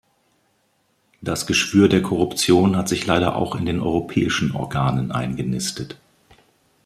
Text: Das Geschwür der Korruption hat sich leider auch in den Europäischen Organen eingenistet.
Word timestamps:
Das 1.21 1.45
Geschwür 1.45 1.87
der 1.87 2.01
Korruption 2.01 2.75
hat 2.75 2.89
sich 2.89 3.05
leider 3.05 3.35
auch 3.35 3.53
in 3.55 3.67
den 3.67 3.79
Europäischen 3.79 4.51
Organen 4.55 5.11
eingenistet. 5.11 5.99